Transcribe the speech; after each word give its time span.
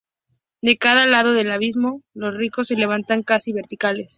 De 0.63 0.79
cada 0.79 1.05
lado 1.05 1.31
del 1.33 1.51
abismo, 1.51 2.01
los 2.15 2.35
riscos 2.35 2.69
se 2.69 2.75
levantan 2.75 3.21
casi 3.21 3.53
verticales. 3.53 4.09